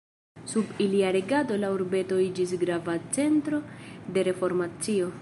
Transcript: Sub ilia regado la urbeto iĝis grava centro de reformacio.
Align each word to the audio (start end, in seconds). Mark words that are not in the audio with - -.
Sub 0.51 0.71
ilia 0.85 1.11
regado 1.17 1.59
la 1.65 1.69
urbeto 1.75 2.19
iĝis 2.29 2.57
grava 2.65 2.99
centro 3.19 3.63
de 4.17 4.29
reformacio. 4.31 5.09